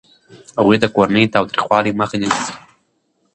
[0.57, 2.53] هغوی د کورني تاوتریخوالي مخه نیسي.